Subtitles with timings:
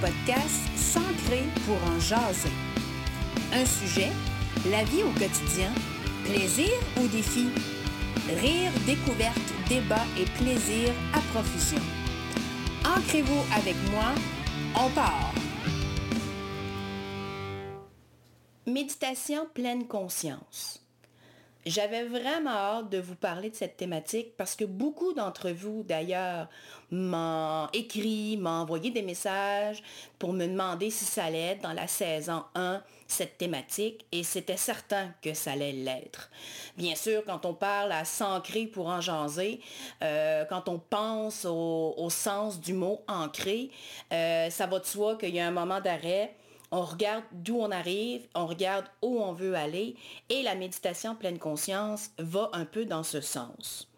[0.00, 2.50] podcast S'ancrer pour en jaser.
[3.52, 4.10] Un sujet,
[4.70, 5.70] la vie au quotidien,
[6.24, 7.48] plaisir ou défi,
[8.40, 9.36] rire, découverte,
[9.68, 11.82] débat et plaisir à profusion.
[12.84, 14.14] Ancrez-vous avec moi,
[14.74, 15.32] on part.
[18.66, 20.79] Méditation pleine conscience.
[21.66, 26.48] J'avais vraiment hâte de vous parler de cette thématique parce que beaucoup d'entre vous, d'ailleurs,
[26.90, 29.82] m'ont écrit, m'ont envoyé des messages
[30.18, 34.56] pour me demander si ça allait être dans la saison 1, cette thématique, et c'était
[34.56, 36.30] certain que ça allait l'être.
[36.78, 39.60] Bien sûr, quand on parle à s'ancrer pour en jaser,
[40.02, 43.70] euh, quand on pense au, sens du mot ancré,
[44.12, 46.34] euh, ça va de soi qu'il y a un moment d'arrêt
[46.70, 49.96] on regarde d'où on arrive, on regarde où on veut aller
[50.28, 53.90] et la méditation pleine conscience va un peu dans ce sens.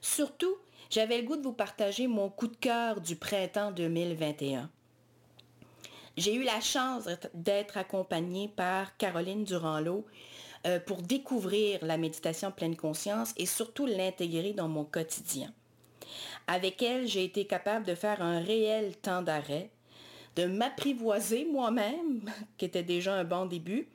[0.00, 0.56] Surtout,
[0.90, 4.70] j'avais le goût de vous partager mon coup de cœur du printemps 2021.
[6.16, 10.04] J'ai eu la chance d'être accompagnée par Caroline Durand-Lot
[10.66, 15.54] euh, pour découvrir la méditation pleine conscience et surtout l'intégrer dans mon quotidien.
[16.46, 19.70] Avec elle, j'ai été capable de faire un réel temps d'arrêt,
[20.36, 23.88] de m'apprivoiser moi-même, qui était déjà un bon début,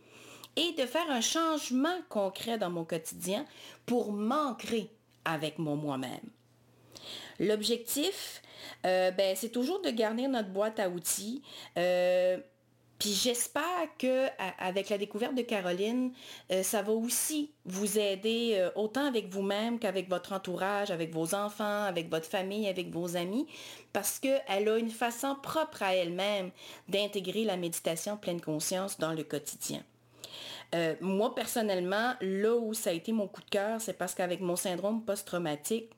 [0.56, 3.46] et de faire un changement concret dans mon quotidien
[3.86, 4.90] pour m'ancrer
[5.26, 6.30] avec mon moi-même.
[7.40, 8.42] L'objectif,
[8.86, 11.42] euh, ben, c'est toujours de garder notre boîte à outils.
[11.78, 12.38] Euh,
[13.00, 16.14] puis j'espère que avec la découverte de Caroline,
[16.52, 21.36] euh, ça va aussi vous aider euh, autant avec vous-même qu'avec votre entourage, avec vos
[21.36, 23.48] enfants, avec votre famille, avec vos amis,
[23.92, 26.52] parce qu'elle a une façon propre à elle-même
[26.88, 29.84] d'intégrer la méditation pleine conscience dans le quotidien.
[30.74, 34.40] Euh, moi, personnellement, là où ça a été mon coup de cœur, c'est parce qu'avec
[34.42, 35.92] mon syndrome post-traumatique,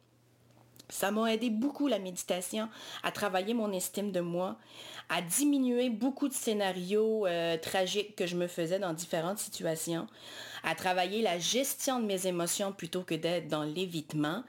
[0.89, 2.70] ça m'a aidé beaucoup la méditation
[3.03, 4.58] à travailler mon estime de moi,
[5.09, 10.08] à diminuer beaucoup de scénarios euh, tragiques que je me faisais dans différentes situations,
[10.64, 14.43] à travailler la gestion de mes émotions plutôt que d'être dans l'évitement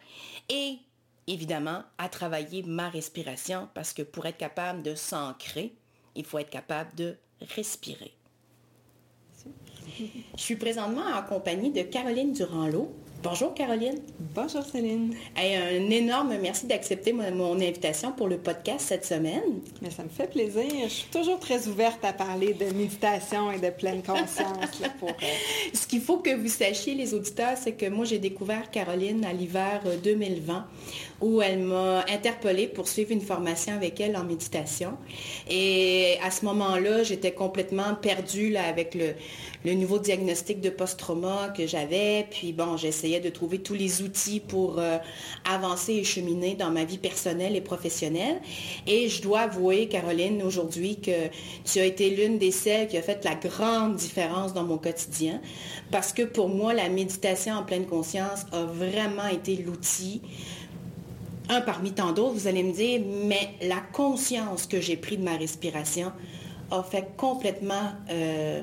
[0.49, 0.79] et
[1.27, 5.75] évidemment à travailler ma respiration parce que pour être capable de s'ancrer,
[6.15, 7.17] il faut être capable de
[7.55, 8.15] respirer.
[10.37, 13.99] Je suis présentement en compagnie de Caroline Durand-Lot, Bonjour Caroline.
[14.33, 15.13] Bonjour Céline.
[15.37, 19.61] un énorme merci d'accepter mon, invitation pour le podcast cette semaine.
[19.83, 20.71] Mais ça me fait plaisir.
[20.85, 24.83] Je suis toujours très ouverte à parler de méditation et de pleine conscience.
[25.01, 25.13] pour, euh,
[25.75, 29.33] Ce qu'il faut que vous sachiez, les auditeurs, c'est que moi, j'ai découvert Caroline à
[29.33, 30.61] l'hiver 2020 euh,
[31.21, 34.97] où elle m'a interpellée pour suivre une formation avec elle en méditation.
[35.51, 39.15] Et à ce moment-là, j'étais complètement perdue là, avec le,
[39.65, 42.25] le nouveau diagnostic de post-trauma que j'avais.
[42.31, 44.99] Puis bon, j'essayais de trouver tous les outils pour euh,
[45.49, 48.41] avancer et cheminer dans ma vie personnelle et professionnelle.
[48.87, 51.29] Et je dois avouer, Caroline, aujourd'hui, que
[51.65, 55.41] tu as été l'une des celles qui a fait la grande différence dans mon quotidien.
[55.91, 60.21] Parce que pour moi, la méditation en pleine conscience a vraiment été l'outil
[61.49, 65.25] un parmi tant d'autres, vous allez me dire, mais la conscience que j'ai prise de
[65.25, 66.13] ma respiration
[66.71, 68.63] a fait complètement euh,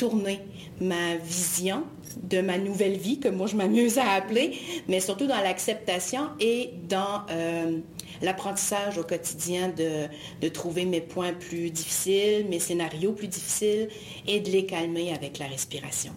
[0.00, 0.40] tourner
[0.80, 1.82] ma vision
[2.22, 6.70] de ma nouvelle vie, que moi je m'amuse à appeler, mais surtout dans l'acceptation et
[6.88, 7.78] dans euh,
[8.22, 10.06] l'apprentissage au quotidien de,
[10.40, 13.88] de, trouver mes points plus difficiles, mes scénarios plus difficiles
[14.26, 16.12] et de les calmer avec la respiration.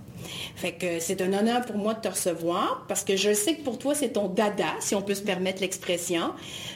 [0.55, 3.63] Fait que c'est un honneur pour moi de te recevoir parce que je sais que
[3.63, 6.31] pour toi, c'est ton dada, si on peut se permettre l'expression.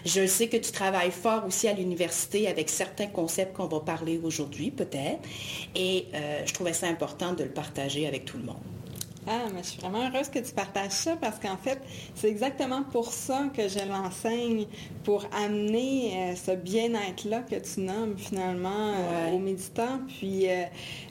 [0.05, 4.19] Je sais que tu travailles fort aussi à l'université avec certains concepts qu'on va parler
[4.23, 5.19] aujourd'hui, peut-être.
[5.75, 8.76] Et euh, je trouvais ça important de le partager avec tout le monde.
[9.29, 11.81] Ah, mais je suis vraiment heureuse que tu partages ça parce qu'en fait,
[12.15, 14.67] c'est exactement pour ça que je l'enseigne,
[15.03, 19.99] pour amener euh, ce bien-être-là que tu nommes finalement euh, aux méditants.
[20.07, 20.63] Puis euh,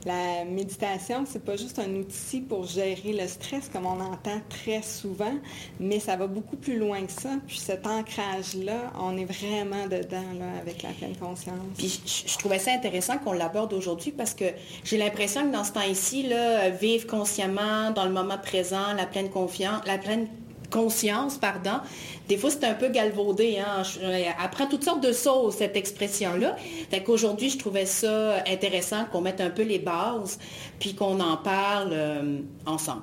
[0.06, 4.80] la méditation, c'est pas juste un outil pour gérer le stress comme on entend très
[4.80, 5.34] souvent,
[5.78, 7.30] mais ça va beaucoup plus loin que ça.
[7.46, 11.58] Puis cet ancrage-là, on est vraiment dedans là, avec la pleine conscience.
[11.76, 14.46] Puis je, trouvais ça intéressant qu'on l'aborde aujourd'hui parce que
[14.84, 19.30] j'ai l'impression que dans ce temps-ci, là, vivre consciemment dans le moment présent, la pleine
[19.30, 20.28] confiance, la pleine
[20.70, 21.80] conscience, pardon.
[22.28, 23.58] Des fois, c'est un peu galvaudé.
[23.58, 23.82] Hein?
[24.02, 26.56] Elle prend toutes sortes de sauces, cette expression-là.
[26.90, 30.38] Fait qu'aujourd'hui, je trouvais ça intéressant qu'on mette un peu les bases,
[30.78, 33.02] puis qu'on en parle euh, ensemble.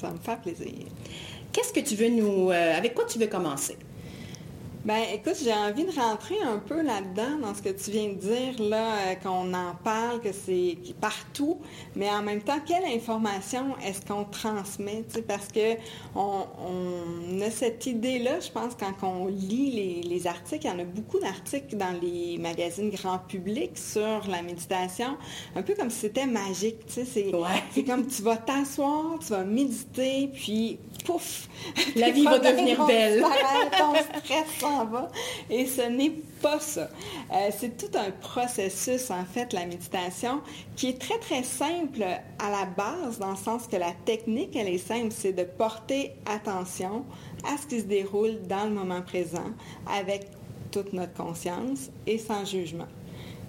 [0.00, 0.86] Ça me fait plaisir.
[1.52, 2.50] Qu'est-ce que tu veux nous...
[2.50, 3.76] Euh, avec quoi tu veux commencer?
[4.84, 8.14] Ben, écoute, j'ai envie de rentrer un peu là-dedans, dans ce que tu viens de
[8.14, 11.60] dire, là, euh, qu'on en parle, que c'est partout,
[11.94, 15.04] mais en même temps, quelle information est-ce qu'on transmet?
[15.28, 15.76] Parce que
[16.16, 20.84] on, a cette idée-là, je pense, quand on lit les, articles, il y en a
[20.84, 25.16] beaucoup d'articles dans les magazines grand public sur la méditation,
[25.54, 26.78] un peu comme si c'était magique.
[26.88, 31.48] C'est comme tu vas t'asseoir, tu vas méditer, puis pouf!
[31.96, 33.22] La vie va devenir belle.
[33.78, 35.08] ton stress s'en va.
[35.50, 36.88] Et ce n'est pas ça.
[37.32, 40.40] Euh, c'est tout un processus, en fait, la méditation,
[40.76, 44.68] qui est très, très simple à la base, dans le sens que la technique, elle
[44.68, 47.04] est simple, c'est de porter attention
[47.44, 49.50] à ce qui se déroule dans le moment présent,
[49.86, 50.26] avec
[50.70, 52.88] toute notre conscience et sans jugement.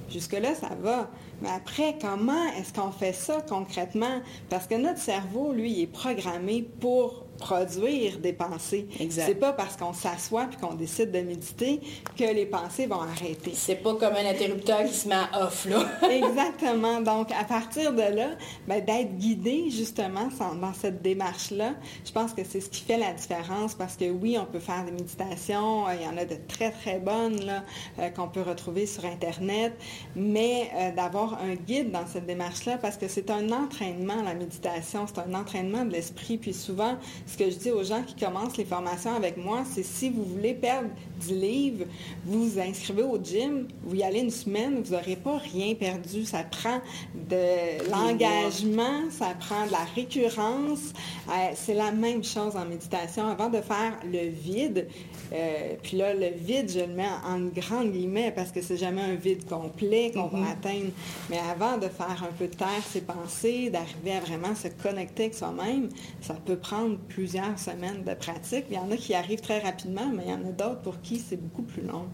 [0.10, 1.10] Jusque-là, ça va.
[1.44, 4.22] Mais après, comment est-ce qu'on fait ça concrètement?
[4.50, 8.88] Parce que notre cerveau, lui, est programmé pour produire des pensées.
[9.10, 11.82] C'est pas parce qu'on s'assoit puis qu'on décide de méditer
[12.18, 13.52] que les pensées vont arrêter.
[13.54, 15.86] C'est pas comme un interrupteur qui se met à off, là.
[16.10, 17.02] Exactement.
[17.02, 18.30] Donc, à partir de là,
[18.68, 20.30] ben, d'être guidé, justement,
[20.62, 21.74] dans cette démarche-là,
[22.06, 24.86] je pense que c'est ce qui fait la différence parce que oui, on peut faire
[24.86, 27.64] des méditations, euh, il y en a de très, très bonnes, là,
[28.00, 29.74] euh, qu'on peut retrouver sur Internet,
[30.16, 35.06] mais euh, d'avoir un guide dans cette démarche-là parce que c'est un entraînement, la méditation,
[35.08, 36.98] c'est un entraînement de l'esprit, puis souvent,
[37.28, 40.24] ce que je dis aux gens qui commencent les formations avec moi, c'est si vous
[40.24, 40.90] voulez perdre
[41.20, 41.86] 10 livres,
[42.26, 46.26] vous vous inscrivez au gym, vous y allez une semaine, vous n'aurez pas rien perdu.
[46.26, 46.82] Ça prend
[47.14, 50.94] de l'engagement, ça prend de la récurrence.
[51.30, 53.28] Euh, c'est la même chose en méditation.
[53.28, 54.88] Avant de faire le vide,
[55.34, 59.02] euh, puis là, le vide, je le mets en grande guillemets parce que c'est jamais
[59.02, 60.52] un vide complet qu'on va mm-hmm.
[60.52, 60.92] atteindre.
[61.30, 65.24] Mais avant de faire un peu de terre ses pensées, d'arriver à vraiment se connecter
[65.24, 65.90] avec soi-même,
[66.22, 68.66] ça peut prendre plusieurs semaines de pratique.
[68.70, 71.02] Il y en a qui arrivent très rapidement, mais il y en a d'autres pour
[71.02, 72.08] qui c'est beaucoup plus long.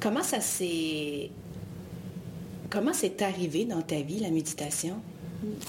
[0.00, 1.30] Comment ça s'est...
[2.70, 4.96] Comment c'est arrivé dans ta vie, la méditation?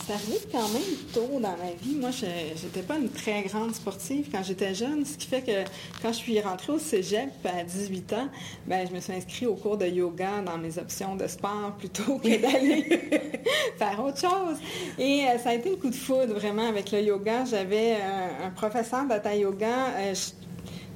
[0.08, 0.82] Ça arrivé quand même
[1.14, 1.96] tôt dans ma vie.
[1.96, 5.64] Moi, je n'étais pas une très grande sportive quand j'étais jeune, ce qui fait que
[6.02, 8.28] quand je suis rentrée au cégep à 18 ans,
[8.68, 12.20] ben, je me suis inscrite au cours de yoga dans mes options de sport plutôt
[12.20, 12.84] que d'aller
[13.78, 14.58] faire autre chose.
[15.00, 17.46] Et euh, ça a été un coup de foudre vraiment avec le yoga.
[17.46, 17.96] J'avais
[18.44, 19.88] un, professeur de yoga.
[19.98, 20.14] Euh,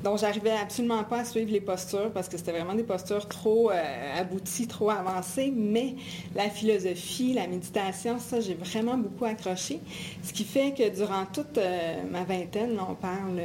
[0.07, 3.71] donc, j'arrivais absolument pas à suivre les postures parce que c'était vraiment des postures trop
[3.71, 5.51] euh, abouties, trop avancées.
[5.53, 5.95] Mais
[6.33, 9.81] la philosophie, la méditation, ça, j'ai vraiment beaucoup accroché.
[10.23, 13.41] Ce qui fait que durant toute euh, ma vingtaine, on parle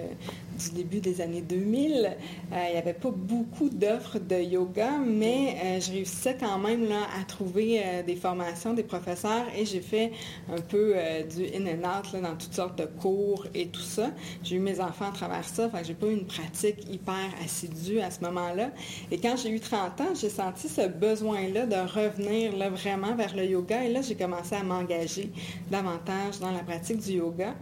[0.58, 2.16] du début des années 2000.
[2.52, 6.88] Euh, il n'y avait pas beaucoup d'offres de yoga, mais euh, je réussissais quand même
[6.88, 10.12] là, à trouver euh, des formations, des professeurs, et j'ai fait
[10.50, 10.94] un peu
[11.34, 14.10] du in and out dans toutes sortes de cours et tout ça.
[14.42, 17.14] J'ai eu mes enfants à travers ça, enfin, j'ai pas eu une pratique hyper
[17.44, 18.70] assidue à ce moment-là.
[19.10, 23.34] Et quand j'ai eu 30 ans, j'ai senti ce besoin-là de revenir là, vraiment vers
[23.34, 25.30] le yoga, et là, j'ai commencé à m'engager
[25.70, 27.54] davantage dans la pratique du yoga,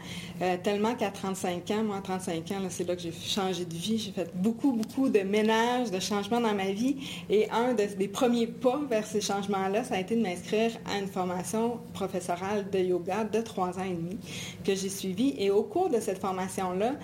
[0.63, 3.99] tellement qu'à 35 ans, moi, à 35 ans, c'est là que j'ai changé de vie.
[3.99, 6.97] J'ai fait beaucoup, beaucoup de ménages, de changements dans ma vie.
[7.29, 11.07] Et un des premiers pas vers ces changements-là, ça a été de m'inscrire à une
[11.07, 14.17] formation professorale de yoga de trois ans et demi
[14.65, 15.35] que j'ai suivie.
[15.37, 16.95] Et au cours de cette formation-là,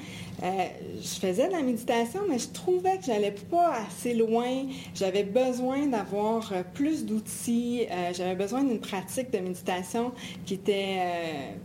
[0.42, 0.64] euh,
[1.00, 4.64] je faisais de la méditation, mais je trouvais que j'allais pas assez loin.
[4.94, 7.86] J'avais besoin d'avoir euh, plus d'outils.
[7.90, 10.12] Euh, j'avais besoin d'une pratique de méditation
[10.44, 11.00] qui était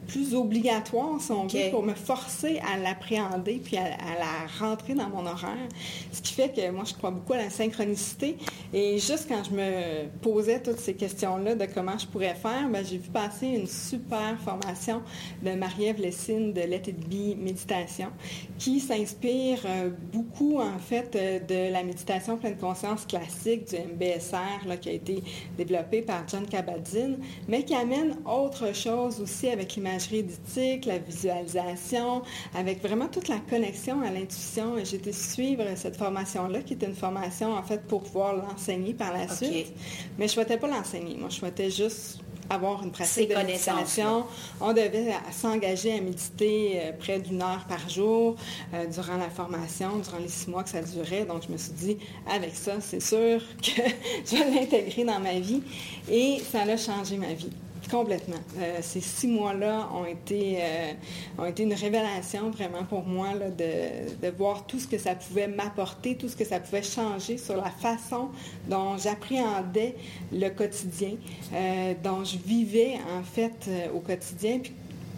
[0.07, 5.09] plus obligatoire, si on veut, pour me forcer à l'appréhender puis à, la rentrer dans
[5.09, 5.67] mon horaire.
[6.11, 8.37] Ce qui fait que moi, je crois beaucoup à la synchronicité.
[8.73, 12.83] Et juste quand je me posais toutes ces questions-là de comment je pourrais faire, ben,
[12.85, 15.01] j'ai vu passer une super formation
[15.43, 18.09] de Marie-Ève Lessine de Let It Be Méditation
[18.57, 24.79] qui s'inspire euh, beaucoup, en fait, euh, de la méditation pleine conscience classique du MBSR,
[24.79, 25.23] qui a été
[25.57, 27.17] développé par John Kabat-Zinn,
[27.47, 32.21] mais qui amène autre chose aussi avec l'imagerie éditique, la visualisation,
[32.55, 34.77] avec vraiment toute la connexion à l'intuition.
[34.77, 38.93] Et j'ai été suivre cette formation-là, qui était une formation, en fait, pour pouvoir l'enseigner
[38.93, 39.73] par la suite.
[40.17, 41.17] Mais je ne souhaitais pas l'enseigner.
[41.17, 42.19] Moi, je souhaitais juste
[42.49, 44.25] avoir une pratique de méditation.
[44.59, 48.35] On devait s'engager à méditer euh, près d'une heure par jour
[48.73, 51.25] euh, durant la formation, durant les six mois que ça durait.
[51.25, 51.97] Donc, je me suis dit,
[52.29, 53.81] avec ça, c'est sûr que
[54.25, 55.63] je vais l'intégrer dans ma vie.
[56.09, 57.51] Et ça a changé ma vie.
[57.89, 58.37] Complètement.
[58.59, 60.93] Euh, ces six mois-là ont été, euh,
[61.37, 66.15] ont été une révélation vraiment pour moi de, voir tout ce que ça pouvait m'apporter,
[66.15, 68.29] tout ce que ça pouvait changer sur la façon
[68.69, 69.95] dont j'appréhendais
[70.31, 71.15] le quotidien,
[71.53, 74.59] euh, dont je vivais en fait au quotidien.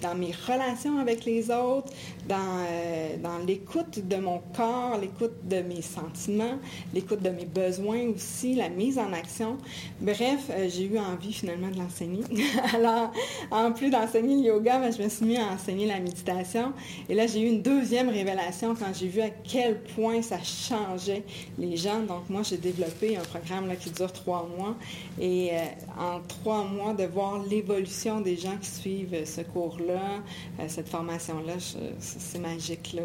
[0.03, 1.91] Dans mes relations avec les autres,
[2.27, 2.35] dans,
[2.69, 6.59] euh, dans l'écoute de mon corps, l'écoute de mes sentiments,
[6.93, 9.57] l'écoute de mes besoins aussi, la mise en action.
[10.01, 12.23] Bref, euh, j'ai eu envie finalement de l'enseigner.
[12.73, 13.11] Alors,
[13.49, 16.73] en plus d'enseigner le yoga, ben, je me suis mis à enseigner la méditation.
[17.07, 21.23] Et là, j'ai eu une deuxième révélation quand j'ai vu à quel point ça changeait
[21.57, 22.01] les gens.
[22.01, 24.75] Donc, moi, j'ai développé un programme là, qui dure trois mois.
[25.19, 25.59] Et euh,
[25.97, 31.53] en trois mois, de voir l'évolution des gens qui suivent ce cours-là, euh, cette formation-là,
[31.99, 32.95] c'est magique.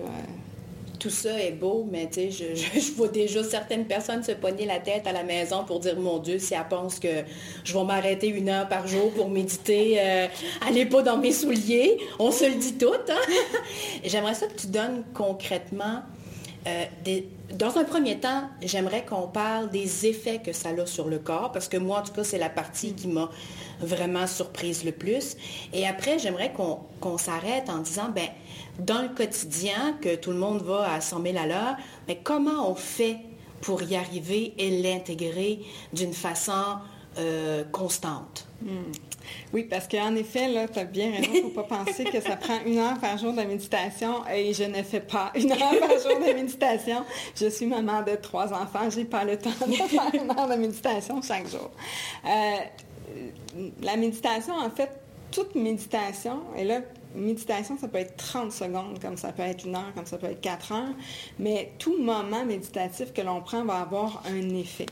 [0.98, 4.80] Tout ça est beau, mais tu sais, je, vois déjà certaines personnes se pogner la
[4.80, 7.22] tête à la maison pour dire, mon Dieu, si elle pense que
[7.62, 10.26] je vais m'arrêter une heure par jour pour méditer, euh,
[10.66, 12.92] allez pas dans mes souliers, on se le dit tout.
[13.08, 13.14] Hein?
[14.04, 16.02] J'aimerais ça que tu donnes concrètement
[16.66, 16.84] euh,
[17.52, 21.52] dans un premier temps, j'aimerais qu'on parle des effets que ça a sur le corps,
[21.52, 23.30] parce que moi, en tout cas, c'est la partie qui m'a
[23.80, 25.36] vraiment surprise le plus.
[25.72, 28.28] Et après, j'aimerais qu'on s'arrête en disant, ben,
[28.78, 32.70] dans le quotidien, que tout le monde va à 100 000 à l'heure, mais comment
[32.70, 33.18] on fait
[33.60, 35.60] pour y arriver et l'intégrer
[35.92, 36.78] d'une façon
[37.18, 38.46] euh, constante?
[38.62, 38.92] Hmm.
[39.52, 42.20] Oui, parce qu'en effet, là, tu as bien raison, il ne faut pas penser que
[42.20, 45.58] ça prend une heure par jour de méditation et je ne fais pas une heure
[45.58, 47.04] par jour de méditation.
[47.34, 50.48] Je suis maman de trois enfants, je n'ai pas le temps de faire une heure
[50.48, 51.70] de méditation chaque jour.
[52.26, 54.90] Euh, la méditation, en fait,
[55.30, 56.80] toute méditation, et là,
[57.14, 60.26] méditation, ça peut être 30 secondes, comme ça peut être une heure, comme ça peut
[60.26, 60.94] être quatre heures,
[61.38, 64.86] mais tout moment méditatif que l'on prend va avoir un effet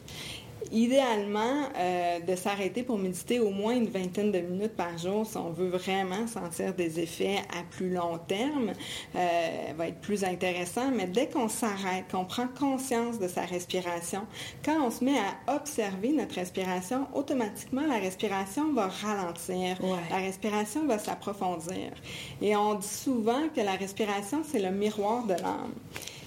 [0.73, 5.37] idéalement, euh, de s'arrêter pour méditer au moins une vingtaine de minutes par jour si
[5.37, 8.73] on veut vraiment sentir des effets à plus long terme,
[9.15, 10.91] euh, va être plus intéressant.
[10.91, 14.23] Mais dès qu'on s'arrête, qu'on prend conscience de sa respiration,
[14.65, 19.79] quand on se met à observer notre respiration, automatiquement, la respiration va ralentir.
[20.11, 21.93] La respiration va s'approfondir.
[22.43, 25.73] Et on dit souvent que la respiration, c'est le miroir de l'âme.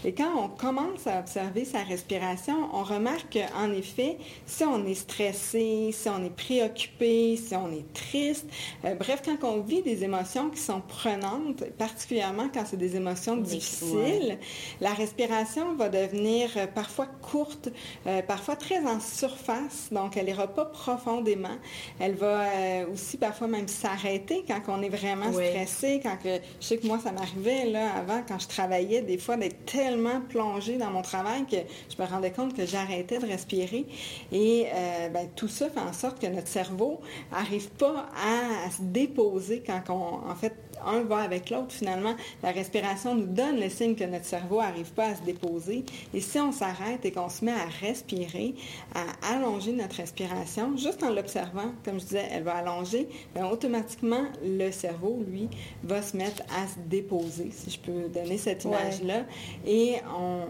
[0.05, 4.93] Et quand on commence à observer sa respiration, on remarque qu'en effet, si on est
[4.93, 8.45] stressé, si on est préoccupé, si on est triste,
[8.85, 13.35] euh, bref, quand on vit des émotions qui sont prenantes, particulièrement quand c'est des émotions
[13.35, 14.37] difficiles,
[14.79, 17.67] la respiration va devenir euh, parfois courte,
[18.07, 21.57] euh, parfois très en surface, donc elle n'ira pas profondément.
[21.99, 22.45] Elle va
[22.93, 27.11] aussi parfois même s'arrêter quand on est vraiment stressé, quand je sais que moi, ça
[27.11, 29.88] m'arrivait là avant, quand je travaillais, des fois d'être tellement
[30.29, 31.57] plongée dans mon travail que
[31.89, 33.85] je me rendais compte que j'arrêtais de respirer.
[34.31, 36.99] Et euh, ben, tout ça fait en sorte que notre cerveau
[37.31, 40.53] n'arrive pas à, se déposer quand on, en fait,
[40.85, 41.71] un va avec l'autre.
[41.71, 45.83] Finalement, la respiration nous donne le signe que notre cerveau n'arrive pas à se déposer.
[46.13, 48.55] Et si on s'arrête et qu'on se met à respirer,
[48.95, 54.23] à allonger notre respiration, juste en l'observant, comme je disais, elle va allonger, bien, automatiquement,
[54.43, 55.49] le cerveau, lui,
[55.83, 59.23] va se mettre à se déposer, si je peux donner cette image-là.
[59.65, 59.78] Et
[60.17, 60.45] on,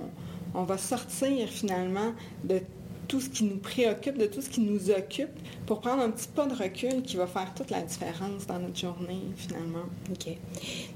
[0.54, 2.62] on va sortir finalement de
[3.10, 5.32] tout ce qui nous préoccupe, de tout ce qui nous occupe,
[5.66, 8.78] pour prendre un petit pas de recul qui va faire toute la différence dans notre
[8.78, 9.86] journée, finalement.
[10.12, 10.38] OK.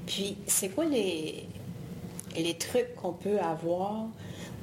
[0.06, 1.48] Puis, c'est quoi les,
[2.38, 4.06] les trucs qu'on peut avoir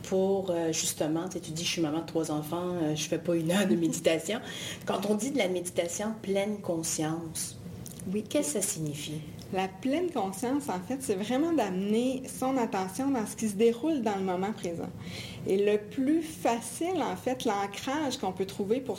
[0.04, 3.18] pour euh, justement, tu, dis, je suis maman de trois enfants, je euh, je fais
[3.18, 4.40] pas une heure de méditation.
[4.86, 7.59] Quand on dit de la méditation pleine conscience,
[8.12, 9.20] oui, qu'est-ce que ça signifie?
[9.52, 14.02] La pleine conscience, en fait, c'est vraiment d'amener son attention dans ce qui se déroule
[14.02, 14.88] dans le moment présent.
[15.46, 18.98] Et le plus facile, en fait, l'ancrage qu'on peut trouver pour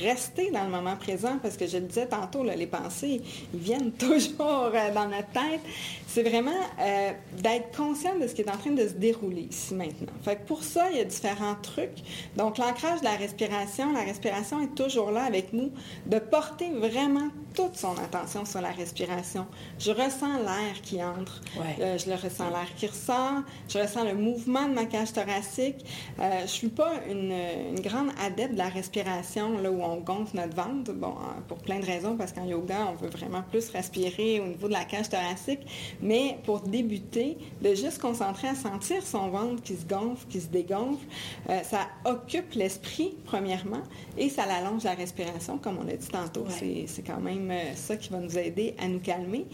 [0.00, 3.20] rester dans le moment présent, parce que je le disais tantôt, les pensées,
[3.52, 5.60] ils viennent toujours euh, dans notre tête.
[6.06, 9.74] C'est vraiment euh, d'être conscient de ce qui est en train de se dérouler ici
[9.74, 10.12] maintenant.
[10.22, 12.02] Fait pour ça, il y a différents trucs.
[12.36, 15.70] Donc, l'ancrage de la respiration, la respiration est toujours là avec nous,
[16.06, 19.46] de porter vraiment toute son attention sur la respiration.
[19.78, 21.40] Je ressens l'air qui entre,
[21.80, 25.84] euh, je le ressens l'air qui ressort, je ressens le mouvement de ma cage thoracique.
[26.18, 30.36] je ne suis pas une, une, grande adepte de la respiration, là, où on gonfle
[30.36, 33.68] notre ventre, bon, euh, pour plein de raisons, parce qu'en yoga, on veut vraiment plus
[33.70, 35.60] respirer au niveau de la cage thoracique.
[36.00, 40.48] Mais pour débuter, de juste concentrer à sentir son ventre qui se gonfle, qui se
[40.48, 41.04] dégonfle,
[41.50, 43.82] euh, ça occupe l'esprit, premièrement,
[44.16, 46.46] et ça allonge la respiration, comme on l'a dit tantôt.
[46.86, 49.46] C'est quand même euh, ça qui va nous aider à nous calmer.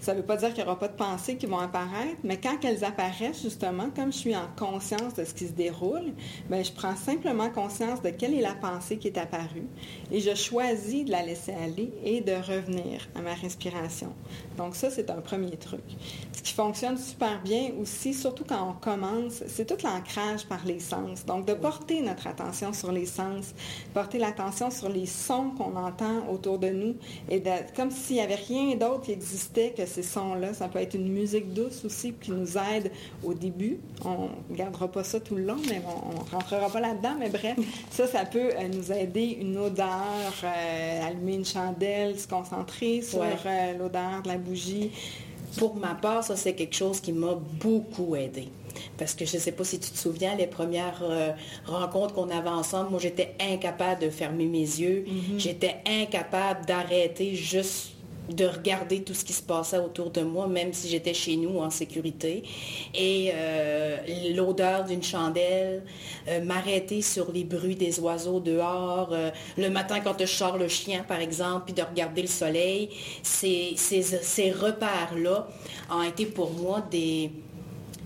[0.00, 2.38] Ça ne veut pas dire qu'il n'y aura pas de pensées qui vont apparaître, mais
[2.38, 6.12] quand elles apparaissent, justement, comme je suis en conscience de ce qui se déroule,
[6.48, 9.66] bien, je prends simplement conscience de quelle est la pensée qui est apparue
[10.10, 14.12] et je choisis de la laisser aller et de revenir à ma respiration.
[14.56, 15.84] Donc ça, c'est un premier truc.
[16.32, 20.80] Ce qui fonctionne super bien aussi, surtout quand on commence, c'est tout l'ancrage par les
[20.80, 21.24] sens.
[21.24, 23.54] Donc de porter notre attention sur les sens,
[23.94, 26.96] porter l'attention sur les sons qu'on entend autour de nous
[27.40, 30.54] de, comme s'il n'y avait rien d'autre qui existait que ces sons-là.
[30.54, 32.90] Ça peut être une musique douce aussi qui nous aide
[33.24, 33.78] au début.
[34.04, 37.16] On ne gardera pas ça tout le long, mais on ne rentrera pas là-dedans.
[37.18, 37.56] Mais bref,
[37.90, 39.38] ça, ça peut euh, nous aider.
[39.40, 44.90] Une odeur, euh, allumer une chandelle, se concentrer sur euh, l'odeur de la bougie.
[45.58, 48.48] Pour ma part, ça, c'est quelque chose qui m'a beaucoup aidé.
[48.98, 51.02] Parce que je ne sais pas si tu te souviens, les premières
[51.66, 55.04] rencontres qu'on avait ensemble, moi, j'étais incapable de fermer mes yeux.
[55.06, 55.38] Mm-hmm.
[55.38, 57.96] J'étais incapable d'arrêter juste
[58.28, 61.58] de regarder tout ce qui se passait autour de moi, même si j'étais chez nous
[61.58, 62.42] en sécurité.
[62.94, 63.98] Et euh,
[64.34, 65.82] l'odeur d'une chandelle,
[66.28, 70.68] euh, m'arrêter sur les bruits des oiseaux dehors, euh, le matin quand je sors le
[70.68, 72.90] chien, par exemple, puis de regarder le soleil,
[73.22, 75.48] ces, ces, ces repères-là
[75.90, 77.30] ont été pour moi des,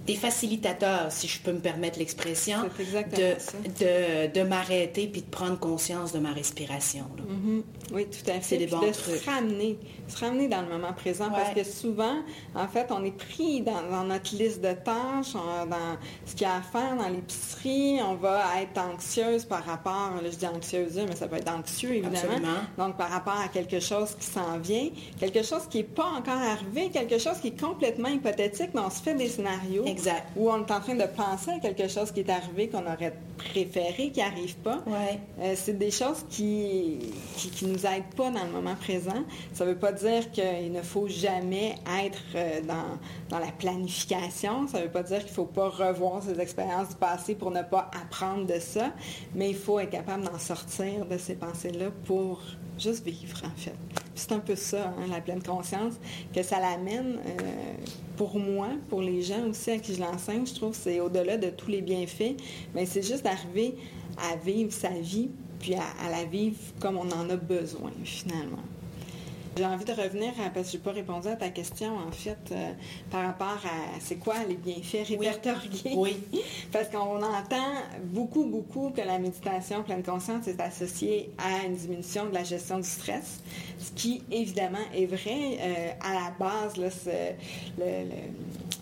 [0.07, 6.13] des facilitateurs, si je peux me permettre l'expression, de, de, m'arrêter puis de prendre conscience
[6.13, 7.05] de ma respiration.
[7.19, 7.63] Mm-hmm.
[7.93, 8.43] Oui, tout à fait.
[8.43, 9.79] C'est des bons de se ramener,
[10.09, 12.23] se ramener dans le moment présent parce que souvent,
[12.55, 16.57] en fait, on est pris dans, notre liste de tâches, dans ce qu'il y a
[16.57, 17.99] à faire dans l'épicerie.
[18.03, 21.93] On va être anxieuse par rapport, là je dis anxieuse, mais ça peut être anxieux
[21.95, 22.41] évidemment.
[22.79, 24.89] Donc par rapport à quelque chose qui s'en vient,
[25.19, 28.91] quelque chose qui n'est pas encore arrivé, quelque chose qui est complètement hypothétique, mais on
[28.91, 29.85] se fait des scénarios.
[30.01, 30.27] Exact.
[30.37, 33.15] Où on est en train de penser à quelque chose qui est arrivé qu'on aurait
[33.37, 34.83] préféré, qui n'arrive pas.
[34.89, 36.99] Euh, c'est des choses qui,
[37.37, 39.25] qui, nous aident pas dans le moment présent.
[39.53, 44.67] Ça ne veut pas dire qu'il ne faut jamais être euh, dans, dans la planification.
[44.69, 47.51] Ça ne veut pas dire qu'il ne faut pas revoir ses expériences du passé pour
[47.51, 48.93] ne pas apprendre de ça.
[49.35, 52.41] Mais il faut être capable d'en sortir de ces pensées-là pour
[52.81, 53.75] juste vivre, en fait.
[54.15, 55.95] C'est un peu ça, hein, la pleine conscience,
[56.35, 57.75] que ça l'amène, euh,
[58.17, 61.51] pour moi, pour les gens aussi à qui je l'enseigne, je trouve c'est au-delà de
[61.51, 62.37] tous les bienfaits,
[62.75, 63.75] mais c'est juste d'arriver
[64.19, 68.63] à vivre sa vie, puis à la vivre comme on en a besoin, finalement.
[69.61, 72.39] J'ai envie de revenir, parce que je n'ai pas répondu à ta question, en fait,
[72.51, 72.73] euh,
[73.11, 75.97] par rapport à c'est quoi les bienfaits répertoriés.
[75.99, 76.17] Oui.
[76.73, 77.75] parce qu'on entend
[78.05, 82.79] beaucoup, beaucoup que la méditation pleine conscience est associée à une diminution de la gestion
[82.79, 83.43] du stress,
[83.79, 85.59] ce qui, évidemment, est vrai.
[85.61, 86.89] Euh, à la base, là,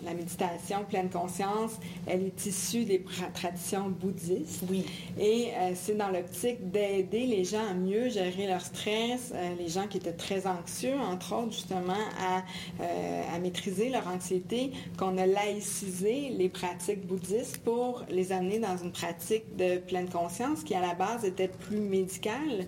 [0.05, 1.73] la méditation pleine conscience,
[2.07, 4.63] elle est issue des traditions bouddhistes.
[4.69, 4.85] Oui.
[5.19, 9.85] Et euh, c'est dans l'optique d'aider les gens à mieux gérer leur stress, les gens
[9.87, 10.68] qui étaient très anxieux
[11.11, 18.03] entre autres, justement, euh, à, maîtriser leur anxiété, qu'on a laïcisé les pratiques bouddhistes pour
[18.09, 22.67] les amener dans une pratique de pleine conscience qui, à la base, était plus médicale.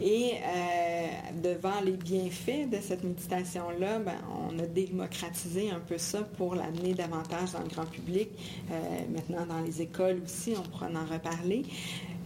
[0.00, 1.06] Et euh,
[1.42, 6.92] devant les bienfaits de cette méditation-là, ben, on a démocratisé un peu ça pour l'amener
[6.92, 8.28] davantage dans le grand public.
[8.70, 8.74] Euh,
[9.10, 11.64] maintenant, dans les écoles aussi, on pourra en reparler.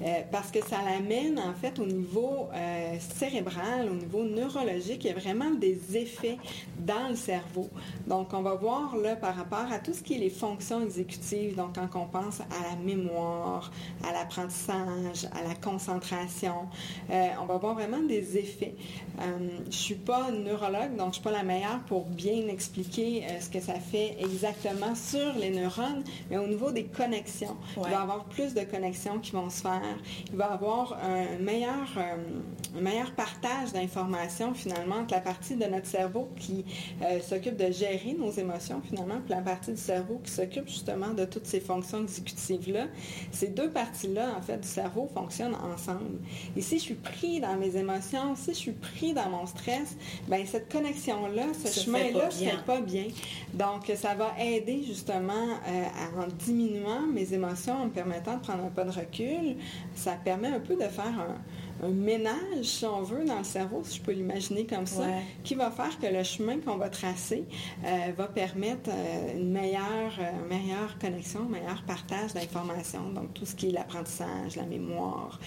[0.03, 5.09] Euh, parce que ça l'amène en fait au niveau euh, cérébral, au niveau neurologique, il
[5.09, 6.39] y a vraiment des effets
[6.79, 7.69] dans le cerveau.
[8.07, 11.55] Donc on va voir là par rapport à tout ce qui est les fonctions exécutives,
[11.55, 13.71] donc quand on pense à la mémoire,
[14.09, 16.69] à l'apprentissage, à la concentration,
[17.11, 18.75] euh, on va voir vraiment des effets.
[19.19, 23.25] je ne suis pas neurologue, donc je ne suis pas la meilleure pour bien expliquer
[23.41, 27.91] ce que ça fait exactement sur les neurones, mais au niveau des connexions, il va
[27.91, 29.90] y avoir plus de connexions qui vont se faire
[30.31, 35.65] il va avoir un meilleur, euh, un meilleur partage d'informations finalement entre la partie de
[35.65, 36.65] notre cerveau qui
[37.03, 41.09] euh, s'occupe de gérer nos émotions finalement, puis la partie du cerveau qui s'occupe justement
[41.09, 42.87] de toutes ces fonctions exécutives-là.
[43.31, 46.19] Ces deux parties-là, en fait, du cerveau fonctionnent ensemble.
[46.57, 49.97] Et si je suis pris dans mes émotions, si je suis pris dans mon stress,
[50.29, 53.07] ben cette connexion-là, ce chemin-là ne fait pas bien.
[53.55, 55.33] Donc, ça va aider justement
[55.69, 55.85] euh,
[56.19, 59.57] en diminuant mes émotions, en me permettant de prendre un pas de recul,
[59.95, 61.37] ça permet un peu de faire un,
[61.83, 65.05] un ménage, si on veut, dans le cerveau, si je peux l'imaginer comme ça,
[65.45, 67.45] qui va faire que le chemin qu'on va tracer
[67.85, 73.47] euh, va permettre euh, une meilleure, euh, meilleure connexion, un meilleur partage d'informations, donc tout
[73.47, 75.39] ce qui est l'apprentissage, la mémoire.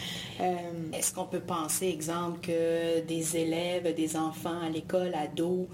[0.93, 5.67] Est-ce qu'on peut penser, exemple, que des élèves, des enfants à l'école, ados,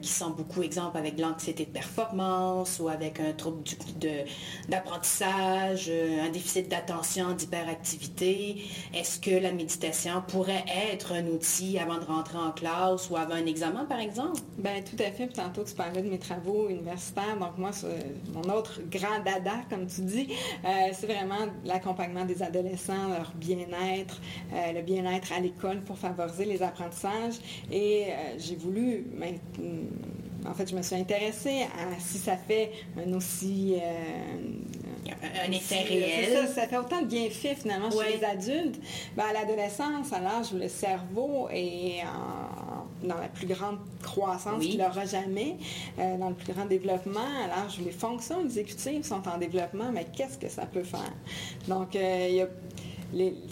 [0.00, 3.62] qui sont beaucoup, exemple, avec de l'anxiété de performance ou avec un trouble
[4.68, 8.62] d'apprentissage, un déficit d'attention, d'hyperactivité,
[8.94, 13.34] est-ce que la méditation pourrait être un outil avant de rentrer en classe ou avant
[13.34, 14.40] un examen, par exemple?
[14.58, 15.28] Bien, tout à fait.
[15.28, 17.36] Tantôt, tu parlais de mes travaux universitaires.
[17.38, 17.70] Donc, moi,
[18.32, 20.28] mon autre grand dada, comme tu dis,
[20.64, 24.20] euh, c'est vraiment l'accompagnement des adolescents, leur bien-être,
[24.52, 27.34] euh, le bien-être à l'école pour favoriser les apprentissages.
[27.70, 29.06] Et euh, j'ai voulu
[30.46, 33.76] en fait, je me suis intéressée à si ça fait un aussi...
[35.12, 36.48] un effet réel.
[36.54, 38.80] Ça, fait autant de bienfaits finalement chez les adultes.
[39.16, 42.02] Ben, à l'adolescence, à l'âge où le cerveau est
[43.02, 45.56] dans la plus grande croissance qu'il aura jamais,
[45.98, 50.06] dans le plus grand développement, à l'âge où les fonctions exécutives sont en développement, mais
[50.16, 51.12] qu'est-ce que ça peut faire?
[51.68, 52.48] Donc, il y a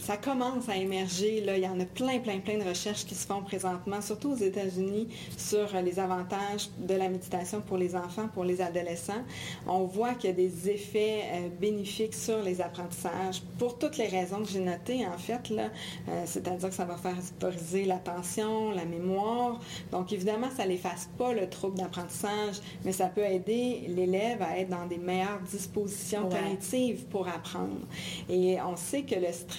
[0.01, 1.41] ça commence à émerger.
[1.41, 1.57] Là.
[1.57, 4.37] Il y en a plein, plein, plein de recherches qui se font présentement, surtout aux
[4.37, 9.23] États-Unis, sur les avantages de la méditation pour les enfants, pour les adolescents.
[9.67, 14.09] On voit qu'il y a des effets euh, bénéfiques sur les apprentissages pour toutes les
[14.09, 15.49] raisons que j'ai notées, en fait.
[15.51, 15.71] Là.
[16.09, 19.61] Euh, c'est-à-dire que ça va faire favoriser l'attention, la mémoire.
[19.91, 24.71] Donc, évidemment, ça n'efface pas le trouble d'apprentissage, mais ça peut aider l'élève à être
[24.71, 27.87] dans des meilleures dispositions cognitives pour apprendre.
[28.29, 29.52] Et on sait que le stress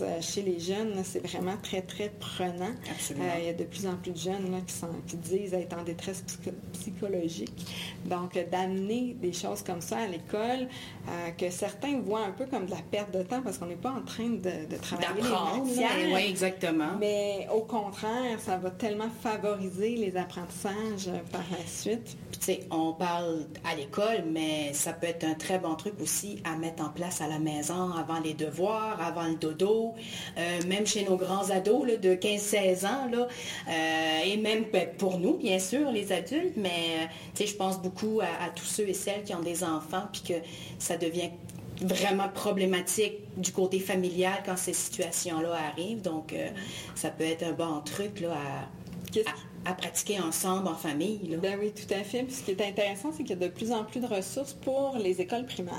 [0.00, 2.72] euh, chez les jeunes, c'est vraiment très, très prenant.
[3.10, 5.76] Euh, il y a de plus en plus de jeunes qui, sont, qui disent être
[5.78, 6.24] en détresse
[6.72, 7.66] psychologique.
[8.04, 10.68] Donc, d'amener des choses comme ça à l'école,
[11.08, 13.74] euh, que certains voient un peu comme de la perte de temps parce qu'on n'est
[13.74, 16.96] pas en train de, travailler les Oui, exactement.
[16.98, 22.16] Mais au contraire, ça va tellement favoriser les apprentissages par la suite.
[22.30, 25.94] Puis, tu sais, on parle à l'école, mais ça peut être un très bon truc
[26.00, 29.94] aussi à mettre en place à la maison avant les devoirs, avant le dodo,
[30.38, 33.26] euh, même chez nos grands ados de 15-16 ans, là,
[33.68, 37.08] euh, et même ben, pour nous, bien sûr, les adultes, mais
[37.40, 40.34] euh, je pense beaucoup à, tous ceux et celles qui ont des enfants, puis que
[40.78, 41.30] ça devient
[41.82, 46.02] vraiment problématique du côté familial quand ces situations-là arrivent.
[46.02, 46.34] Donc,
[46.94, 51.38] ça peut être un bon truc là, à, à pratiquer ensemble en famille.
[51.40, 52.22] Ben oui, tout à fait.
[52.22, 54.54] Puis ce qui est intéressant, c'est qu'il y a de plus en plus de ressources
[54.54, 55.74] pour les écoles primaires.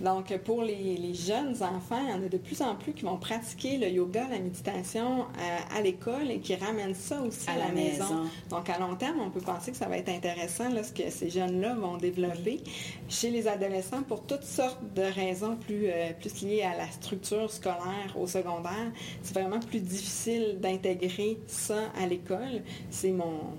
[0.00, 3.16] Donc, pour les, jeunes enfants, il y en a de plus en plus qui vont
[3.16, 7.72] pratiquer le yoga, la méditation euh, à, l'école et qui ramènent ça aussi à, la,
[7.72, 8.24] maison.
[8.50, 11.10] Donc, à long terme, on peut penser que ça va être intéressant là, ce que
[11.10, 12.60] ces jeunes-là vont développer.
[13.08, 17.50] Chez les adolescents, pour toutes sortes de raisons plus, euh, plus liées à la structure
[17.50, 22.62] scolaire au secondaire, c'est vraiment plus difficile d'intégrer ça à l'école.
[22.90, 23.56] C'est mon,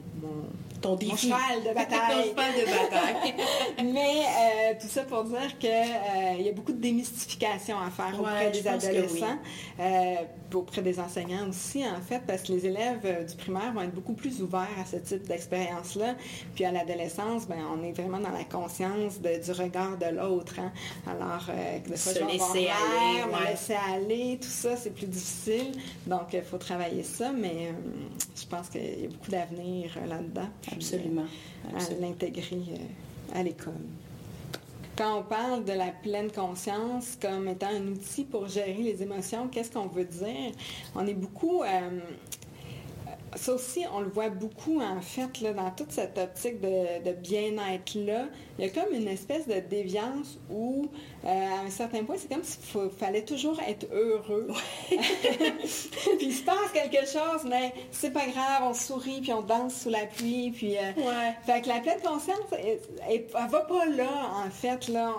[0.82, 2.34] ton cheval de bataille.
[3.84, 8.20] Mais euh, tout ça pour dire qu'il euh, y a beaucoup de démystification à faire
[8.20, 9.38] auprès des adolescents,
[9.80, 10.16] euh,
[10.54, 14.14] auprès des enseignants aussi, en fait, parce que les élèves du primaire vont être beaucoup
[14.14, 16.16] plus ouverts à ce type d'expérience-là.
[16.56, 20.60] Puis à l'adolescence, ben, on est vraiment dans la conscience du regard de l'autre.
[20.60, 20.72] Hein.
[21.08, 21.50] Alors,
[21.88, 25.72] de se laisser aller, laisser aller, tout ça, c'est plus difficile.
[26.08, 27.74] Donc, il faut travailler ça, mais
[28.36, 30.50] je pense qu'il y a beaucoup d'avenir là-dedans.
[30.72, 31.26] Absolument.
[31.74, 33.74] À l'intégrer euh, à l'école.
[34.98, 39.48] Quand on parle de la pleine conscience comme étant un outil pour gérer les émotions,
[39.48, 40.52] qu'est-ce qu'on veut dire?
[40.96, 41.64] On est beaucoup...
[41.64, 42.00] Euh,
[43.36, 48.26] ça aussi, on le voit beaucoup, en fait, là, dans toute cette optique de, bien-être-là.
[48.58, 50.88] Il y a comme une espèce de déviance où,
[51.26, 54.48] euh, à un certain point, c'est comme s'il fallait toujours être heureux.
[54.88, 54.98] puis
[56.22, 59.90] il se passe quelque chose, mais c'est pas grave, on sourit, puis on danse sous
[59.90, 60.78] la pluie, puis...
[60.78, 60.92] Euh,
[61.46, 62.38] fait que la pleine conscience,
[63.10, 64.10] elle, va pas là,
[64.46, 65.14] en fait, là.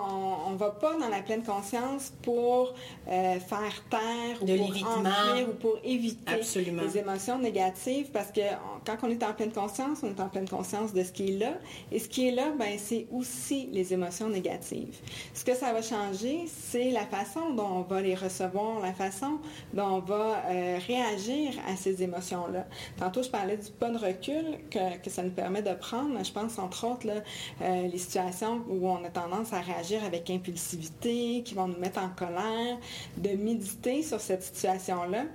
[0.47, 2.73] On, va pas dans la pleine conscience pour
[3.07, 8.41] euh, faire taire ou pour enfuir ou pour éviter les émotions négatives parce que
[8.85, 11.37] quand on est en pleine conscience, on est en pleine conscience de ce qui est
[11.37, 11.53] là.
[11.91, 14.97] Et ce qui est là, ben, c'est aussi les émotions négatives.
[15.33, 19.39] Ce que ça va changer, c'est la façon dont on va les recevoir, la façon
[19.73, 22.65] dont on va euh, réagir à ces émotions-là.
[22.97, 26.23] Tantôt, je parlais du pas de recul que, ça nous permet de prendre.
[26.23, 27.07] Je pense, entre autres,
[27.61, 31.99] euh, les situations où on a tendance à réagir avec impulsivité, qui vont nous mettre
[32.01, 32.77] en colère,
[33.17, 35.25] de méditer sur cette situation-là.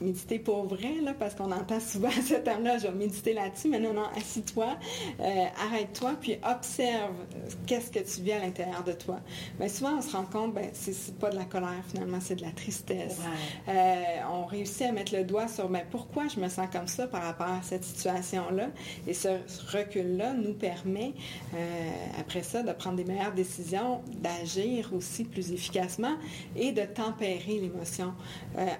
[0.00, 3.92] Méditer pour vrai, parce qu'on entend souvent ce terme-là, je vais méditer là-dessus, mais non,
[3.92, 4.76] non, assis-toi,
[5.20, 9.20] euh, arrête-toi, puis observe euh, qu'est-ce que tu vis à l'intérieur de toi.
[9.58, 12.42] Mais souvent, on se rend compte, ben, c'est pas de la colère, finalement, c'est de
[12.42, 13.18] la tristesse.
[13.68, 17.06] Euh, on réussit à mettre le doigt sur, ben, pourquoi je me sens comme ça
[17.06, 18.68] par rapport à cette situation-là.
[19.06, 19.28] Et ce
[19.72, 21.14] recul-là nous permet,
[22.18, 26.16] après ça, de prendre des meilleures décisions, d'agir aussi plus efficacement
[26.56, 28.14] et de tempérer l'émotion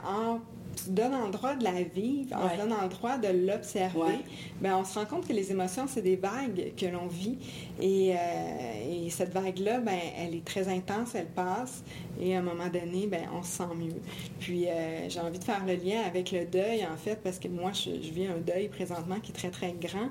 [0.06, 0.38] en
[0.76, 4.18] se donne le droit de la vivre, on se donne le droit de l'observer,
[4.60, 7.38] ben, on se rend compte que les émotions, c'est des vagues que l'on vit.
[7.80, 11.84] Et, euh, cette vague-là, ben, elle est très intense, elle passe.
[12.20, 14.00] Et à un moment donné, ben, on se sent mieux.
[14.40, 17.48] Puis euh, j'ai envie de faire le lien avec le deuil, en fait, parce que
[17.48, 20.08] moi, je, vis un deuil présentement qui est très, très grand.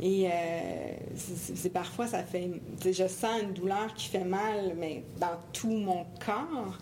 [0.00, 0.30] Et euh,
[1.14, 2.50] c'est parfois, ça fait...
[2.84, 6.78] Je sens une douleur qui fait mal, mais dans tout mon corps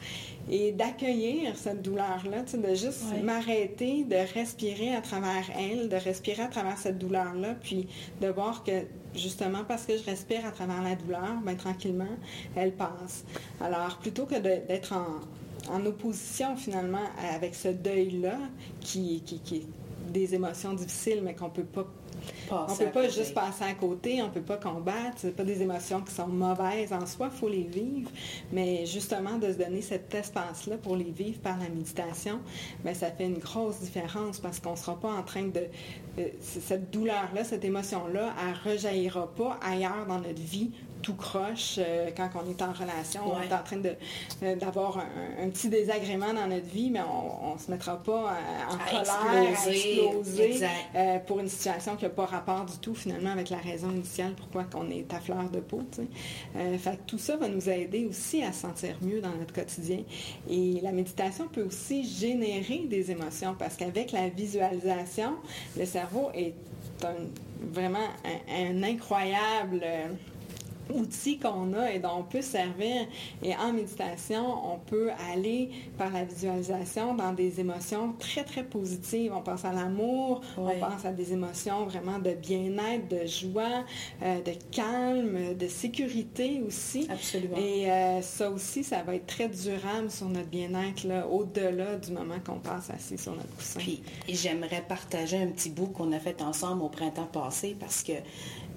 [0.51, 6.49] et d'accueillir cette douleur-là, de juste m'arrêter, de respirer à travers elle, de respirer à
[6.49, 7.89] travers cette douleur-là, puis
[8.21, 8.85] de voir que
[9.15, 12.17] justement parce que je respire à travers la douleur, ben, tranquillement,
[12.57, 13.25] elle passe.
[13.61, 15.21] Alors, plutôt que d'être en,
[15.85, 18.39] opposition finalement avec ce deuil-là,
[18.81, 19.78] qui, qui, qui est
[20.09, 21.87] des émotions difficiles, mais qu'on ne peut pas
[22.51, 25.19] on ne peut pas juste passer à côté, on ne peut pas combattre.
[25.19, 28.11] Ce pas des émotions qui sont mauvaises en soi, il faut les vivre.
[28.53, 32.41] Mais justement, de se donner cet espace-là pour les vivre par la méditation,
[32.85, 35.65] bien, ça fait une grosse différence parce qu'on ne sera pas en train de...
[36.19, 41.77] Euh, cette douleur-là, cette émotion-là, elle ne rejaillira pas ailleurs dans notre vie tout croche
[41.79, 43.23] euh, quand on est en relation.
[43.27, 43.81] On est en train
[44.43, 48.37] euh, d'avoir un, petit désagrément dans notre vie, mais on ne se mettra pas
[48.71, 53.31] en colère, à exploser euh, pour une situation qui n'a pas rapport du tout finalement
[53.31, 55.83] avec la raison initiale pourquoi on est à fleur de peau.
[56.55, 60.01] fait tout ça va nous aider aussi à se sentir mieux dans notre quotidien.
[60.49, 65.37] Et la méditation peut aussi générer des émotions parce qu'avec la visualisation,
[65.77, 66.55] le cerveau est
[67.73, 68.09] vraiment
[68.49, 69.83] un incroyable
[70.95, 73.07] outils qu'on a et dont on peut servir.
[73.43, 79.33] Et en méditation, on peut aller par la visualisation dans des émotions très, très positives.
[79.35, 83.85] On pense à l'amour, on pense à des émotions vraiment de bien-être, de joie,
[84.23, 87.07] euh, de calme, de sécurité aussi.
[87.11, 87.57] Absolument.
[87.57, 92.39] Et euh, ça aussi, ça va être très durable sur notre bien-être au-delà du moment
[92.45, 93.81] qu'on passe assis sur notre coussin.
[93.81, 98.13] Puis, j'aimerais partager un petit bout qu'on a fait ensemble au printemps passé parce que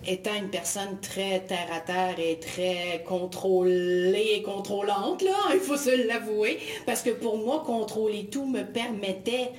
[0.06, 5.78] étant une personne très terre à terre et très contrôlée et contrôlante, là, il faut
[5.78, 9.52] se l'avouer, parce que pour moi, contrôler tout me permettait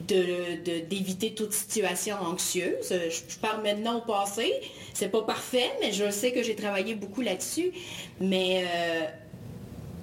[0.00, 2.88] d'éviter toute situation anxieuse.
[2.90, 4.52] Je, parle maintenant au passé,
[4.94, 7.72] c'est pas parfait, mais je sais que j'ai travaillé beaucoup là-dessus.
[8.20, 9.06] Mais euh,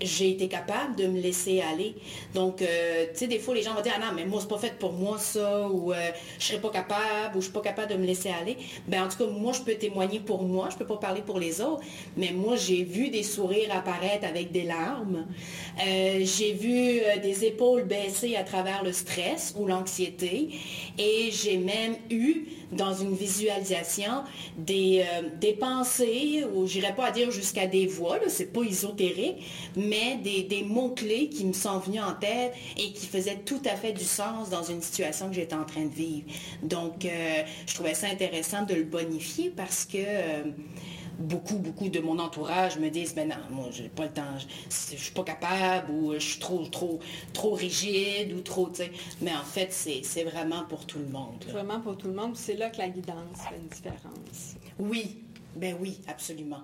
[0.01, 1.95] j'ai été capable de me laisser aller.
[2.33, 4.47] Donc, euh, tu sais, des fois, les gens vont dire, ah non, mais moi, c'est
[4.47, 7.61] pas fait pour moi, ça, ou euh, je serais pas capable, ou je suis pas
[7.61, 8.57] capable de me laisser aller.
[8.87, 11.39] Ben, en tout cas, moi, je peux témoigner pour moi, je peux pas parler pour
[11.39, 11.83] les autres,
[12.17, 15.25] mais moi, j'ai vu des sourires apparaître avec des larmes.
[15.85, 20.49] Euh, j'ai vu des épaules baisser à travers le stress ou l'anxiété,
[20.97, 24.23] et j'ai même eu dans une visualisation
[24.57, 29.43] des, euh, des pensées, ou j'irais pas à dire jusqu'à des voix, c'est pas ésotérique,
[29.75, 33.93] mais des, mots-clés qui me sont venus en tête et qui faisaient tout à fait
[33.93, 36.25] du sens dans une situation que j'étais en train de vivre.
[36.63, 39.97] Donc, euh, je trouvais ça intéressant de le bonifier parce que...
[39.97, 40.43] Euh,
[41.17, 44.37] beaucoup, beaucoup de mon entourage me disent, ben non, moi, j'ai pas le temps,
[44.69, 46.99] je, suis pas capable, ou je suis trop, trop,
[47.33, 48.91] trop rigide, ou trop, tu sais.
[49.21, 51.43] Mais en fait, c'est vraiment pour tout le monde.
[51.49, 52.35] Vraiment pour tout le monde.
[52.35, 54.55] C'est là que la guidance fait une différence.
[54.77, 55.23] Oui,
[55.55, 56.63] ben oui, absolument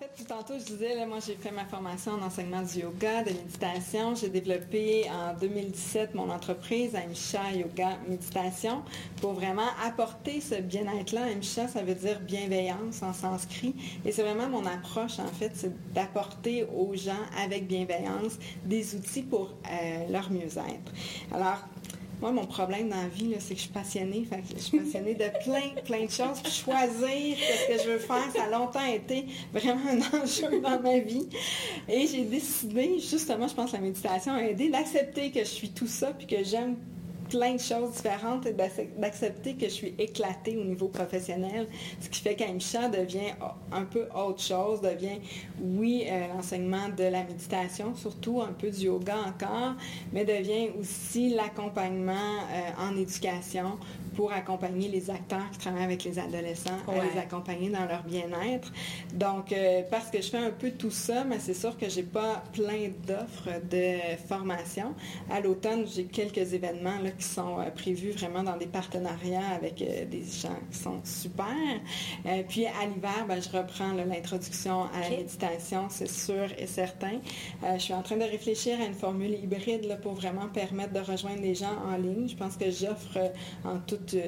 [0.00, 4.14] fait, tantôt, je disais, moi, j'ai fait ma formation en enseignement du yoga, de méditation.
[4.14, 8.82] J'ai développé en 2017 mon entreprise Aimcha Yoga Méditation
[9.20, 11.30] pour vraiment apporter ce bien-être-là.
[11.30, 13.74] Aimcha, ça veut dire bienveillance en sanskrit.
[14.04, 19.22] Et c'est vraiment mon approche, en fait, c'est d'apporter aux gens avec bienveillance des outils
[19.22, 20.92] pour euh, leur mieux-être.
[21.32, 21.58] Alors,
[22.20, 24.26] moi, mon problème dans la vie, c'est que je suis passionnée.
[24.54, 26.42] je suis passionnée de plein, plein de choses.
[26.44, 30.98] choisir ce que je veux faire, ça a longtemps été vraiment un enjeu dans ma
[30.98, 31.28] vie.
[31.88, 35.70] Et j'ai décidé, justement, je pense que la méditation a aidé, d'accepter que je suis
[35.70, 36.76] tout ça, puis que j'aime
[37.30, 41.68] plein de choses différentes et d'accepter que je suis éclatée au niveau professionnel,
[42.00, 43.32] ce qui fait qu'Aimcha devient
[43.72, 45.20] un peu autre chose, devient,
[45.62, 49.74] oui, euh, l'enseignement de la méditation, surtout un peu du yoga encore,
[50.12, 52.12] mais devient aussi l'accompagnement
[52.52, 53.78] euh, en éducation
[54.14, 58.72] pour accompagner les acteurs qui travaillent avec les adolescents, à les accompagner dans leur bien-être.
[59.12, 62.02] Donc, euh, parce que je fais un peu tout ça, mais c'est sûr que j'ai
[62.02, 64.94] pas plein d'offres de formation.
[65.30, 70.04] À l'automne, j'ai quelques événements qui sont euh, prévus vraiment dans des partenariats avec euh,
[70.06, 71.46] des gens qui sont super.
[72.48, 77.20] puis à l'hiver, ben, je reprends l'introduction à la méditation, c'est sûr et certain.
[77.74, 81.00] je suis en train de réfléchir à une formule hybride là, pour vraiment permettre de
[81.00, 82.28] rejoindre les gens en ligne.
[82.28, 83.18] Je pense que j'offre
[83.64, 84.20] en toute toute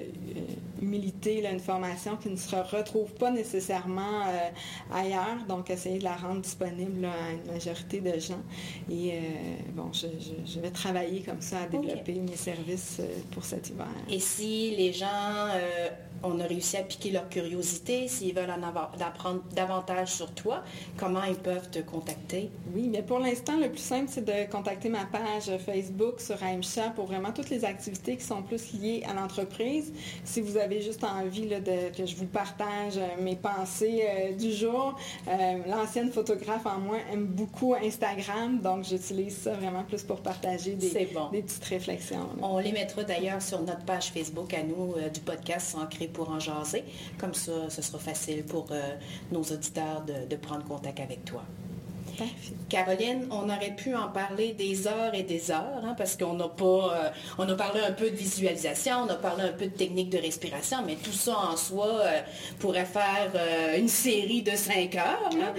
[0.80, 4.22] humilité, une formation qui ne se retrouve pas nécessairement
[4.92, 5.44] ailleurs.
[5.48, 8.42] Donc, essayer de la rendre disponible à une majorité de gens.
[8.90, 9.18] Et
[9.74, 13.86] bon, je, vais travailler comme ça à développer mes services pour cet hiver.
[14.10, 15.48] Et si les gens
[16.24, 20.62] on a réussi à piquer leur curiosité, s'ils veulent en avoir, d'apprendre davantage sur toi,
[20.96, 22.50] comment ils peuvent te contacter?
[22.74, 26.90] Oui, mais pour l'instant, le plus simple, c'est de contacter ma page Facebook sur AIMCHA
[26.90, 29.61] pour vraiment toutes les activités qui sont plus liées à l'entreprise.
[30.24, 34.52] Si vous avez juste envie de, que je vous partage euh, mes pensées euh, du
[34.52, 34.96] jour,
[35.28, 40.74] euh, l'ancienne photographe en moi aime beaucoup Instagram, donc j'utilise ça vraiment plus pour partager
[40.74, 42.28] des, des petites réflexions.
[42.40, 46.40] On les mettra d'ailleurs sur notre page Facebook à nous du podcast Ancré pour en
[46.40, 46.84] jaser.
[47.18, 48.66] Comme ça, ce sera facile pour
[49.30, 51.42] nos auditeurs de, prendre contact avec toi.
[52.68, 56.48] Caroline, on aurait pu en parler des heures et des heures, hein, parce qu'on n'a
[56.48, 59.76] pas, euh, on a parlé un peu de visualisation, on a parlé un peu de
[59.76, 62.20] technique de respiration, mais tout ça en soi euh,
[62.58, 63.32] pourrait faire
[63.76, 65.30] une série de cinq heures.
[65.34, 65.52] Ah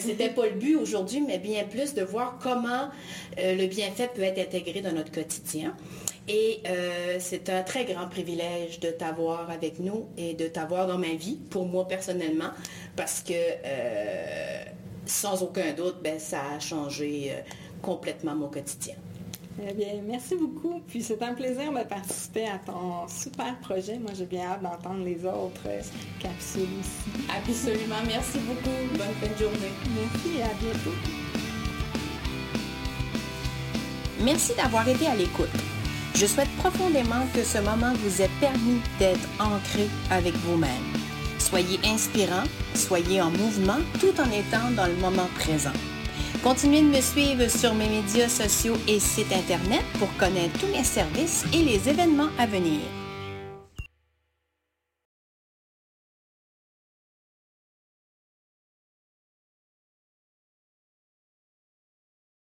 [0.00, 2.88] c'était pas le but aujourd'hui, mais bien plus de voir comment
[3.38, 5.74] le bienfait peut être intégré dans notre quotidien.
[6.28, 10.98] Et euh, c'est un très grand privilège de t'avoir avec nous et de t'avoir dans
[10.98, 12.50] ma vie, pour moi personnellement,
[12.96, 14.64] parce que euh,
[15.06, 17.40] sans aucun doute, ben, ça a changé euh,
[17.82, 18.94] complètement mon quotidien.
[19.58, 20.82] Eh bien, merci beaucoup.
[20.86, 23.98] Puis c'est un plaisir de participer à ton super projet.
[23.98, 25.66] Moi, j'ai bien hâte d'entendre les autres
[26.20, 27.26] capsules aussi.
[27.34, 28.02] Absolument.
[28.06, 28.76] Merci beaucoup.
[28.92, 29.72] Bonne fin de journée.
[29.96, 30.96] Merci et à bientôt.
[34.22, 35.48] Merci d'avoir été à l'écoute.
[36.14, 40.70] Je souhaite profondément que ce moment vous ait permis d'être ancré avec vous-même.
[41.38, 42.44] Soyez inspirant,
[42.76, 45.72] soyez en mouvement tout en étant dans le moment présent.
[46.42, 50.84] Continuez de me suivre sur mes médias sociaux et sites Internet pour connaître tous mes
[50.84, 52.80] services et les événements à venir.